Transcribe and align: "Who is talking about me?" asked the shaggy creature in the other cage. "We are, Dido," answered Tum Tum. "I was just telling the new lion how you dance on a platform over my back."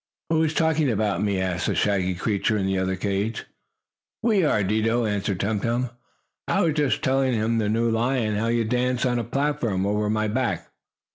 "Who 0.31 0.41
is 0.41 0.55
talking 0.55 0.89
about 0.89 1.21
me?" 1.21 1.39
asked 1.39 1.67
the 1.67 1.75
shaggy 1.75 2.15
creature 2.15 2.57
in 2.57 2.65
the 2.65 2.79
other 2.79 2.95
cage. 2.95 3.45
"We 4.23 4.43
are, 4.43 4.63
Dido," 4.63 5.05
answered 5.05 5.39
Tum 5.39 5.59
Tum. 5.59 5.91
"I 6.47 6.61
was 6.61 6.73
just 6.73 7.03
telling 7.03 7.59
the 7.59 7.69
new 7.69 7.87
lion 7.87 8.33
how 8.33 8.47
you 8.47 8.65
dance 8.65 9.05
on 9.05 9.19
a 9.19 9.23
platform 9.23 9.85
over 9.85 10.09
my 10.09 10.27
back." 10.27 10.71